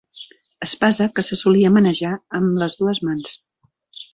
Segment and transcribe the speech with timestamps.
[0.65, 3.37] Espasa que se solia manejar amb les dues mans.